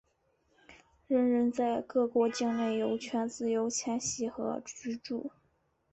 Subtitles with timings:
[1.05, 5.31] 人人在各国境内有权自由迁徙和居住。